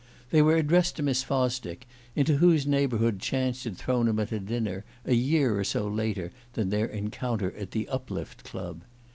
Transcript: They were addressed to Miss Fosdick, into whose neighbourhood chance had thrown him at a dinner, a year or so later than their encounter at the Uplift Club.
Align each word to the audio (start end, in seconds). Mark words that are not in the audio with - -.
They 0.31 0.41
were 0.41 0.55
addressed 0.55 0.95
to 0.95 1.03
Miss 1.03 1.21
Fosdick, 1.21 1.85
into 2.15 2.37
whose 2.37 2.65
neighbourhood 2.65 3.19
chance 3.19 3.65
had 3.65 3.77
thrown 3.77 4.07
him 4.07 4.17
at 4.17 4.31
a 4.31 4.39
dinner, 4.39 4.83
a 5.05 5.13
year 5.13 5.55
or 5.55 5.63
so 5.63 5.87
later 5.87 6.31
than 6.53 6.69
their 6.71 6.87
encounter 6.87 7.51
at 7.51 7.69
the 7.69 7.87
Uplift 7.87 8.43
Club. 8.43 8.81